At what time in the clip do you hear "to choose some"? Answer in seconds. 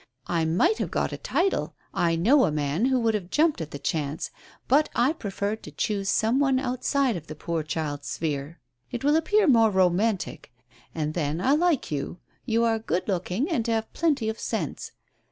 5.61-6.39